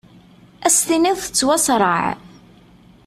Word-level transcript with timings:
As-tiniḍ 0.67 1.17
tettwasraɛ. 1.19 2.03